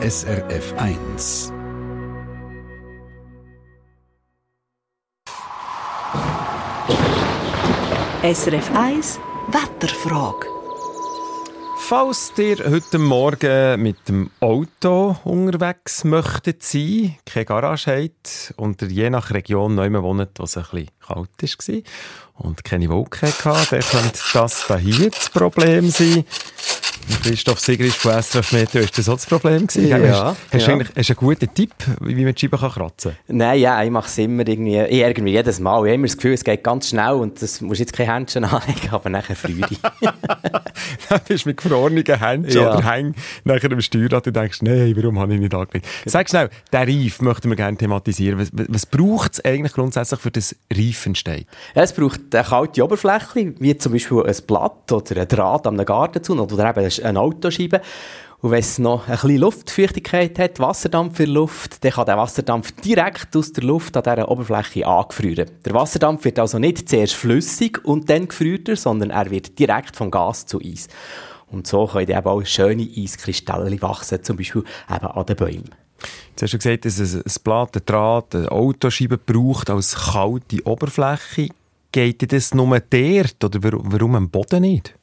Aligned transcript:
SRF 0.00 0.74
1. 0.76 1.52
SRF 8.22 8.70
1 8.76 9.20
Wetterfrage. 9.48 10.46
Falls 11.88 12.32
ihr 12.36 12.58
heute 12.58 12.98
Morgen 12.98 13.82
mit 13.82 14.08
dem 14.08 14.30
Auto 14.38 15.16
unterwegs 15.24 16.04
möchtet 16.04 16.62
sein, 16.62 17.16
keine 17.26 17.46
Garage 17.46 17.90
habt 17.90 18.54
und 18.56 18.80
ihr 18.82 18.88
je 18.88 19.10
nach 19.10 19.32
Region 19.32 19.74
neu 19.74 19.90
wohnt, 19.94 20.38
wo 20.38 20.44
es 20.44 20.56
ein 20.56 20.62
bisschen 20.62 20.90
kalt 21.00 21.30
war 21.42 22.44
und 22.46 22.62
keine 22.62 22.88
Wolken 22.88 23.30
hatte, 23.30 23.80
dann 23.80 23.80
könnte 23.80 24.20
das 24.32 24.66
hier 24.78 25.10
das 25.10 25.30
Problem 25.30 25.90
sein. 25.90 26.24
Christoph 27.22 27.60
Sigrid 27.60 27.92
von 27.92 28.22
SRF 28.22 28.52
Meteo, 28.52 28.80
ist 28.82 28.96
das 28.96 29.08
auch 29.08 29.14
das 29.14 29.26
Problem 29.26 29.66
gewesen? 29.66 29.88
Ja. 29.88 29.98
Hast, 29.98 30.36
hast 30.52 30.66
ja. 30.66 30.72
eigentlich 30.74 30.88
hast 30.96 31.08
du 31.08 31.12
einen 31.12 31.18
guten 31.18 31.54
Tipp, 31.54 31.74
wie 32.00 32.24
man 32.24 32.34
die 32.34 32.40
Scheibe 32.40 32.58
kann 32.58 32.70
kratzen 32.70 33.12
Nein, 33.26 33.60
ja, 33.60 33.82
ich 33.82 33.90
mache 33.90 34.06
es 34.06 34.18
immer 34.18 34.46
irgendwie, 34.46 34.78
ich 34.78 35.00
ärgere 35.00 35.22
mich 35.22 35.34
jedes 35.34 35.60
Mal. 35.60 35.78
Ich 35.78 35.88
habe 35.88 35.94
immer 35.94 36.06
das 36.06 36.16
Gefühl, 36.16 36.34
es 36.34 36.44
geht 36.44 36.62
ganz 36.62 36.88
schnell 36.88 37.12
und 37.14 37.40
das 37.40 37.60
musst 37.60 37.80
jetzt 37.80 37.92
kein 37.92 38.10
Händchen 38.10 38.44
anlegen, 38.44 38.88
aber 38.90 39.10
nachher 39.10 39.36
ich. 39.46 39.80
Dann 41.08 41.20
bist 41.26 41.44
du 41.44 41.48
mit 41.48 41.56
gefrorenen 41.56 42.04
Händen 42.04 42.50
Ja. 42.50 42.74
oder 42.74 42.90
Hängen 42.90 43.14
nachher 43.44 43.70
im 43.72 43.80
Steuerrad 43.80 44.26
und 44.26 44.36
denkst, 44.36 44.62
nein, 44.62 44.94
warum 44.96 45.18
habe 45.18 45.34
ich 45.34 45.40
nicht 45.40 45.54
angelegt? 45.54 45.86
Sag 46.04 46.28
schnell, 46.28 46.50
der 46.72 46.86
Reif 46.86 47.20
möchten 47.20 47.48
wir 47.48 47.56
gerne 47.56 47.76
thematisieren. 47.76 48.38
Was, 48.38 48.50
was 48.52 48.86
braucht 48.86 49.34
es 49.34 49.44
eigentlich 49.44 49.72
grundsätzlich, 49.72 50.20
für 50.20 50.30
das 50.30 50.54
Reif 50.72 51.06
entsteht? 51.06 51.46
Ja, 51.74 51.82
es 51.82 51.92
braucht 51.92 52.20
eine 52.34 52.44
kalte 52.44 52.84
Oberfläche, 52.84 53.54
wie 53.58 53.76
zum 53.76 53.92
Beispiel 53.92 54.22
ein 54.24 54.36
Blatt 54.46 54.92
oder 54.92 55.20
ein 55.20 55.28
Draht 55.28 55.66
am 55.66 55.76
Gartenzaun 55.76 56.40
oder 56.40 56.70
eben 56.70 56.87
eine 57.02 57.20
Autoscheibe. 57.20 57.80
Und 58.40 58.52
wenn 58.52 58.60
es 58.60 58.78
noch 58.78 59.08
ein 59.08 59.14
bisschen 59.14 59.38
Luftfeuchtigkeit 59.38 60.38
hat, 60.38 60.60
Wasserdampf 60.60 61.16
der 61.16 61.26
Luft, 61.26 61.82
dann 61.84 61.90
kann 61.90 62.06
der 62.06 62.18
Wasserdampf 62.18 62.70
direkt 62.70 63.34
aus 63.34 63.52
der 63.52 63.64
Luft 63.64 63.96
an 63.96 64.04
dieser 64.04 64.30
Oberfläche 64.30 64.86
angefrieren. 64.86 65.50
Der 65.64 65.74
Wasserdampf 65.74 66.24
wird 66.24 66.38
also 66.38 66.60
nicht 66.60 66.88
zuerst 66.88 67.14
flüssig 67.14 67.84
und 67.84 68.08
dann 68.08 68.28
gefriert 68.28 68.68
er, 68.68 68.76
sondern 68.76 69.10
er 69.10 69.28
wird 69.30 69.58
direkt 69.58 69.96
vom 69.96 70.12
Gas 70.12 70.46
zu 70.46 70.60
Eis. 70.60 70.86
Und 71.50 71.66
so 71.66 71.86
können 71.86 72.08
eben 72.08 72.26
auch 72.26 72.44
schöne 72.44 72.88
Eiskristalle 72.96 73.82
wachsen, 73.82 74.22
zum 74.22 74.36
Beispiel 74.36 74.62
eben 74.88 75.06
an 75.06 75.26
den 75.26 75.36
Bäumen. 75.36 75.74
Jetzt 76.30 76.42
hast 76.42 76.52
du 76.52 76.58
gesagt, 76.58 76.84
dass 76.84 76.98
es 77.00 77.16
ein 77.16 77.42
Blatt, 77.42 77.76
ein 77.76 77.82
Draht, 77.84 78.36
eine 78.36 78.52
Autoscheibe 78.52 79.18
braucht 79.18 79.70
als 79.70 80.12
kalte 80.12 80.64
Oberfläche. 80.64 81.48
Geht 81.90 82.30
das 82.30 82.52
nur 82.52 82.78
dort 82.80 83.44
oder 83.44 83.58
warum, 83.62 84.14
am 84.14 84.28
Boden 84.28 84.60
nicht? 84.60 84.94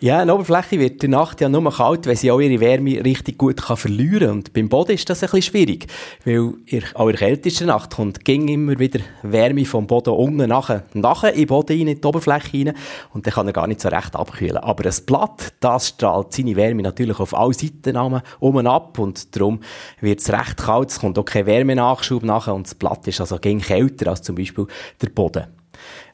Ja, 0.00 0.18
eine 0.18 0.34
Oberfläche 0.34 0.80
wird 0.80 1.00
der 1.00 1.08
Nacht 1.08 1.40
ja 1.40 1.48
nur 1.48 1.72
kalt, 1.72 2.06
wenn 2.06 2.16
sie 2.16 2.32
auch 2.32 2.40
ihre 2.40 2.58
Wärme 2.58 3.04
richtig 3.04 3.38
gut 3.38 3.62
kann 3.62 3.76
verlieren 3.76 4.18
kann. 4.18 4.30
Und 4.30 4.52
beim 4.52 4.68
Boden 4.68 4.90
ist 4.90 5.08
das 5.08 5.22
ein 5.22 5.26
bisschen 5.30 5.42
schwierig, 5.42 5.86
weil 6.24 6.54
auch 6.94 7.06
in 7.06 7.12
der 7.12 7.18
kältesten 7.18 7.68
Nacht 7.68 7.94
kommt 7.94 8.24
ging 8.24 8.48
immer 8.48 8.76
wieder 8.76 8.98
Wärme 9.22 9.64
vom 9.64 9.86
Boden 9.86 10.14
unten 10.14 10.48
nachher, 10.48 10.82
nachher 10.94 11.32
in 11.32 11.42
den 11.42 11.46
Boden 11.46 11.78
rein, 11.78 11.86
in 11.86 12.00
die 12.00 12.06
Oberfläche 12.06 12.52
rein 12.52 12.74
und 13.12 13.24
dann 13.24 13.34
kann 13.34 13.46
er 13.46 13.52
gar 13.52 13.68
nicht 13.68 13.80
so 13.80 13.88
recht 13.88 14.16
abkühlen. 14.16 14.56
Aber 14.56 14.84
ein 14.84 14.96
Blatt, 15.06 15.54
das 15.60 15.90
strahlt 15.90 16.32
seine 16.32 16.56
Wärme 16.56 16.82
natürlich 16.82 17.20
auf 17.20 17.34
alle 17.34 17.54
Seiten 17.54 17.96
um 17.96 18.56
und 18.56 18.66
ab 18.66 18.98
und 18.98 19.36
darum 19.36 19.60
wird 20.00 20.18
es 20.18 20.32
recht 20.32 20.56
kalt, 20.56 20.90
es 20.90 20.98
kommt 20.98 21.16
auch 21.20 21.24
kein 21.24 21.46
Wärmenachschub 21.46 22.24
nachher 22.24 22.54
und 22.56 22.66
das 22.66 22.74
Blatt 22.74 23.06
ist 23.06 23.20
also 23.20 23.38
ging 23.38 23.60
kälter 23.60 24.10
als 24.10 24.22
zum 24.22 24.34
Beispiel 24.34 24.66
der 25.00 25.10
Boden. 25.10 25.61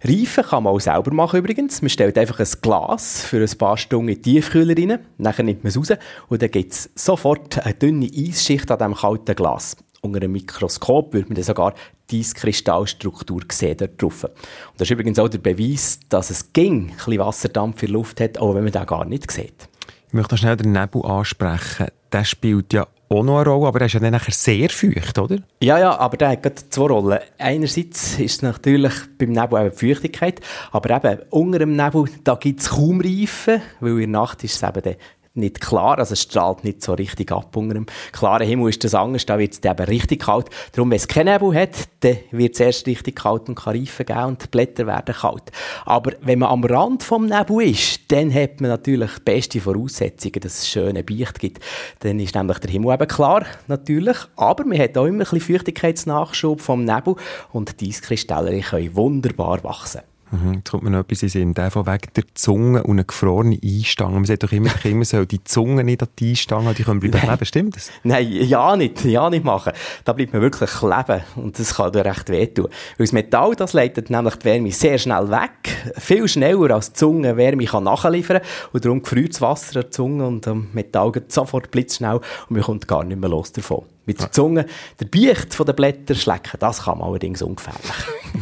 Reifen 0.02 0.44
kann 0.44 0.62
man 0.62 0.72
auch 0.72 0.80
selber 0.80 1.12
machen 1.12 1.38
übrigens. 1.40 1.82
Man 1.82 1.88
stellt 1.88 2.16
einfach 2.18 2.38
ein 2.38 2.48
Glas 2.60 3.22
für 3.22 3.42
ein 3.42 3.58
paar 3.58 3.76
Stunden 3.76 4.08
in 4.08 4.22
die 4.22 4.22
Tiefkühler 4.22 4.76
rein, 4.76 5.00
nachher 5.18 5.42
nimmt 5.42 5.64
man 5.64 5.68
es 5.68 5.76
raus 5.76 5.98
und 6.28 6.42
dann 6.42 6.50
gibt 6.50 6.72
es 6.72 6.90
sofort 6.94 7.58
eine 7.64 7.74
dünne 7.74 8.10
Eisschicht 8.14 8.70
an 8.70 8.78
diesem 8.78 8.94
kalten 8.94 9.34
Glas. 9.34 9.76
Unter 10.00 10.18
einem 10.18 10.32
Mikroskop 10.32 11.12
würde 11.12 11.28
man 11.28 11.34
dann 11.34 11.44
sogar 11.44 11.74
die 12.10 12.20
Eiskristallstruktur 12.20 13.42
sehen 13.50 13.76
drauf. 13.98 14.24
Und 14.24 14.32
das 14.76 14.86
ist 14.86 14.90
übrigens 14.92 15.18
auch 15.18 15.28
der 15.28 15.38
Beweis, 15.38 15.98
dass 16.08 16.30
es 16.30 16.52
ging, 16.52 16.90
ein 16.90 16.96
bisschen 16.96 17.18
Wasserdampf 17.18 17.82
in 17.82 17.88
der 17.88 17.94
Luft 17.94 18.20
hat, 18.20 18.38
auch 18.38 18.54
wenn 18.54 18.62
man 18.62 18.72
den 18.72 18.86
gar 18.86 19.04
nicht 19.04 19.30
sieht. 19.30 19.68
Ich 20.06 20.14
möchte 20.14 20.36
schnell 20.36 20.56
den 20.56 20.72
Nebel 20.72 21.04
ansprechen. 21.04 21.88
Der 22.12 22.24
spielt 22.24 22.72
ja 22.72 22.86
auch 23.08 23.22
noch 23.22 23.38
eine 23.38 23.48
Rolle, 23.48 23.68
aber 23.68 23.80
er 23.80 23.86
ist 23.86 23.94
ja 23.94 24.00
dann 24.00 24.12
nachher 24.12 24.32
sehr 24.32 24.68
feucht, 24.68 25.18
oder? 25.18 25.38
Ja, 25.62 25.78
ja, 25.78 25.98
aber 25.98 26.16
der 26.16 26.30
hat 26.30 26.64
zwei 26.70 26.86
Rollen. 26.86 27.18
Einerseits 27.38 28.18
ist 28.18 28.36
es 28.36 28.42
natürlich 28.42 28.92
beim 29.16 29.30
Nebel 29.30 29.60
eben 29.60 29.70
die 29.70 29.86
Feuchtigkeit, 29.86 30.40
aber 30.72 30.96
eben 30.96 31.22
unter 31.30 31.58
dem 31.58 31.74
Nebel, 31.74 32.04
da 32.24 32.34
gibt 32.34 32.60
es 32.60 32.70
kaum 32.70 33.00
Reifen, 33.00 33.62
weil 33.80 33.92
in 33.92 34.12
der 34.12 34.20
Nacht 34.20 34.44
ist 34.44 34.62
es 34.62 34.68
eben 34.68 34.96
nicht 35.34 35.60
klar, 35.60 35.98
also 35.98 36.14
es 36.14 36.22
strahlt 36.22 36.64
nicht 36.64 36.82
so 36.82 36.94
richtig 36.94 37.32
ab 37.32 37.56
unter 37.56 37.74
dem 37.74 37.86
klaren 38.12 38.46
Himmel 38.46 38.70
ist 38.70 38.82
das 38.84 38.94
anders, 38.94 39.26
da 39.26 39.38
wird 39.38 39.52
es 39.52 39.62
eben 39.62 39.84
richtig 39.84 40.22
kalt. 40.22 40.46
Darum, 40.72 40.90
wenn 40.90 40.96
es 40.96 41.08
keinen 41.08 41.32
Nebel 41.32 41.54
hat, 41.54 41.88
dann 42.00 42.18
wird 42.30 42.54
es 42.54 42.60
erst 42.60 42.86
richtig 42.86 43.16
kalt 43.16 43.48
und 43.48 43.54
kann 43.54 43.76
Reifen 43.76 44.06
geben 44.06 44.24
und 44.24 44.42
die 44.42 44.48
Blätter 44.48 44.86
werden 44.86 45.14
kalt. 45.14 45.50
Aber 45.84 46.12
wenn 46.20 46.40
man 46.40 46.50
am 46.50 46.64
Rand 46.64 47.02
vom 47.02 47.26
Nebel 47.26 47.62
ist, 47.62 48.10
dann 48.10 48.32
hat 48.32 48.60
man 48.60 48.70
natürlich 48.70 49.10
die 49.16 49.22
beste 49.24 49.60
Voraussetzungen, 49.60 50.40
dass 50.40 50.58
es 50.58 50.68
schöne 50.68 51.04
Beicht 51.04 51.38
gibt. 51.38 51.64
Dann 52.00 52.20
ist 52.20 52.34
nämlich 52.34 52.58
der 52.58 52.70
Himmel 52.70 52.94
eben 52.94 53.08
klar, 53.08 53.44
natürlich, 53.66 54.16
aber 54.36 54.64
man 54.64 54.78
hat 54.78 54.96
auch 54.96 55.06
immer 55.06 55.24
ein 55.24 55.30
bisschen 55.30 55.40
Feuchtigkeitsnachschub 55.40 56.60
vom 56.60 56.84
Nebel 56.84 57.16
und 57.52 57.80
die 57.80 57.88
Eiskristalle 57.88 58.60
können 58.60 58.96
wunderbar 58.96 59.62
wachsen. 59.64 60.00
Mhm, 60.30 60.54
jetzt 60.54 60.70
kommt 60.70 60.82
mir 60.82 60.90
noch 60.90 61.00
etwas 61.00 61.22
in 61.22 61.28
den 61.28 61.30
Sinn. 61.30 61.54
Der 61.54 61.70
von 61.70 61.86
wegen 61.86 62.12
der 62.14 62.24
Zunge 62.34 62.82
und 62.82 62.92
eine 62.92 63.04
gefrorene 63.04 63.58
Einstange. 63.62 64.14
Man 64.14 64.24
sagt 64.24 64.42
doch 64.42 64.52
immer, 64.52 64.68
die 64.68 64.78
Kinder 64.78 65.04
sollen 65.04 65.28
die 65.28 65.42
Zunge 65.44 65.84
nicht 65.84 66.02
an 66.02 66.08
die 66.18 66.30
Einstange, 66.30 66.74
die 66.74 66.82
können 66.82 67.00
bleiben 67.00 67.18
kleben. 67.18 67.44
Stimmt 67.44 67.76
das? 67.76 67.90
Nein, 68.02 68.30
ja 68.30 68.76
nicht, 68.76 69.04
ja 69.04 69.30
nicht 69.30 69.44
machen. 69.44 69.72
Da 70.04 70.12
bleibt 70.12 70.32
man 70.32 70.42
wirklich 70.42 70.70
kleben 70.70 71.22
und 71.36 71.58
das 71.58 71.74
kann 71.74 71.92
dir 71.92 72.04
recht 72.04 72.28
wehtun. 72.28 72.66
Weil 72.66 73.06
das 73.06 73.12
Metall, 73.12 73.54
das 73.54 73.72
leitet 73.72 74.10
nämlich 74.10 74.34
die 74.36 74.44
Wärme 74.44 74.70
sehr 74.70 74.98
schnell 74.98 75.30
weg, 75.30 75.76
viel 75.96 76.28
schneller 76.28 76.74
als 76.74 76.92
die 76.92 76.98
Zunge 76.98 77.36
Wärme 77.36 77.64
kann 77.64 77.84
nachliefern 77.84 78.40
und 78.72 78.84
darum 78.84 79.02
gefriert 79.02 79.34
das 79.34 79.40
Wasser 79.40 79.76
an 79.76 79.82
der 79.82 79.90
Zunge 79.90 80.26
und 80.26 80.46
am 80.46 80.68
Metall 80.72 81.12
geht 81.12 81.32
sofort 81.32 81.70
blitzschnell 81.70 82.16
und 82.16 82.50
man 82.50 82.62
kommt 82.62 82.88
gar 82.88 83.04
nicht 83.04 83.20
mehr 83.20 83.30
los 83.30 83.52
davon. 83.52 83.84
Mit 84.08 84.22
der 84.22 84.32
Zunge, 84.32 84.64
der 84.98 85.04
Beicht 85.04 85.52
von 85.52 85.66
den 85.66 85.76
Blättern 85.76 86.16
schlecken, 86.16 86.56
das 86.60 86.84
kann 86.84 86.96
man 86.96 87.08
allerdings 87.08 87.42
ungefährlich. 87.42 87.92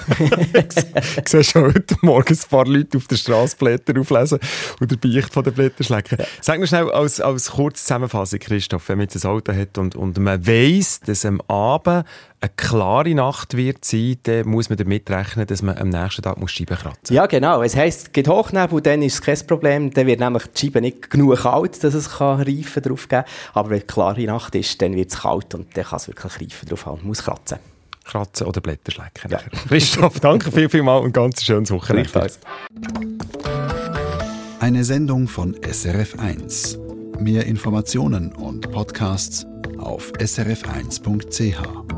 Ich 1.17 1.29
sehe 1.29 1.43
schon 1.43 1.65
heute 1.65 1.97
Morgen 2.03 2.35
ein 2.35 2.49
paar 2.49 2.67
Leute 2.67 2.97
auf 2.97 3.07
der 3.09 3.17
Straße 3.17 3.57
Blätter 3.57 3.99
auflesen 3.99 4.39
und 4.79 4.91
den 4.91 4.99
Beicht 4.99 5.33
von 5.33 5.43
den 5.43 5.55
Blättern 5.55 5.85
schlecken. 5.85 6.19
Sag 6.41 6.61
mir 6.61 6.69
schnell 6.69 6.89
als, 6.91 7.21
als 7.21 7.51
kurze 7.51 7.83
Zusammenfassung, 7.83 8.39
Christoph, 8.39 8.89
wenn 8.89 8.99
man 8.99 9.09
jetzt 9.09 9.25
ein 9.25 9.29
Auto 9.29 9.53
hat 9.53 9.77
und, 9.79 9.97
und 9.97 10.19
man 10.19 10.47
weiss, 10.47 11.01
dass 11.01 11.25
am 11.25 11.41
Abend 11.49 12.07
eine 12.47 12.55
klare 12.57 13.15
Nacht 13.15 13.57
wird 13.57 13.85
sein, 13.85 14.17
dann 14.23 14.49
muss 14.49 14.69
man 14.69 14.79
damit 14.79 15.09
rechnen, 15.11 15.47
dass 15.47 15.63
man 15.63 15.77
am 15.79 15.89
nächsten 15.89 16.23
Tag 16.23 16.39
muss 16.39 16.53
Scheiben 16.53 16.77
kratzen 16.77 17.01
muss. 17.03 17.11
Ja, 17.11 17.27
genau. 17.27 17.63
Es 17.63 17.77
heisst, 17.77 18.07
es 18.07 18.13
gibt 18.13 18.29
Hochnebel, 18.29 18.81
dann 18.81 19.03
ist 19.03 19.15
es 19.15 19.23
kein 19.23 19.47
Problem. 19.47 19.93
Dann 19.93 20.07
wird 20.07 20.21
nämlich 20.21 20.47
die 20.47 20.67
Scheibe 20.67 20.81
nicht 20.81 21.11
genug 21.11 21.37
kalt, 21.39 21.83
dass 21.83 21.95
es 21.95 22.11
kann 22.11 22.43
Reifen 22.43 22.83
drauf 22.83 23.09
geben 23.09 23.25
kann. 23.25 23.33
Aber 23.55 23.71
wenn 23.71 23.81
es 23.81 23.87
klare 23.87 24.23
Nacht 24.23 24.55
ist, 24.55 24.81
dann 24.81 24.95
wird 24.95 25.13
es 25.13 25.21
kalt 25.21 25.55
und 25.55 25.77
dann 25.77 25.85
kann 25.85 25.97
es 25.97 26.09
wirklich 26.09 26.41
Reifen 26.41 26.69
drauf 26.69 26.87
haben 26.87 26.99
und 26.99 27.07
muss 27.07 27.25
kratzen. 27.25 27.59
Kratzen 28.05 28.47
oder 28.47 28.61
Blätter 28.61 28.93
schlecken. 28.93 29.31
Ja. 29.31 29.41
Christoph, 29.69 30.21
danke 30.21 30.53
viel, 30.53 30.69
viel 30.69 30.83
mal 30.83 30.99
und 30.99 31.13
ganz 31.13 31.43
schönes 31.43 31.71
Wochenende. 31.71 32.31
Eine 34.61 34.85
Sendung 34.85 35.27
von 35.27 35.55
SRF1. 35.57 36.79
Mehr 37.19 37.47
Informationen 37.47 38.33
und 38.33 38.71
Podcasts 38.71 39.47
auf 39.79 40.13
srf1.ch. 40.13 41.96